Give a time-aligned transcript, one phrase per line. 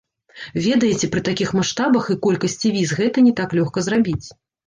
[0.67, 4.27] Ведаеце, пры такіх маштабах і колькасці віз гэта не так лёгка зрабіць.